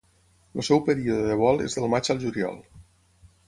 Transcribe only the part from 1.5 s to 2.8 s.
és del maig al juliol.